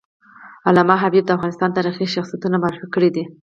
علامه 0.67 0.95
حبیبي 1.03 1.25
د 1.27 1.29
افغانستان 1.37 1.69
تاریخي 1.77 2.05
شخصیتونه 2.15 2.55
معرفي 2.63 2.87
کړي 2.95 3.09
دي. 3.15 3.23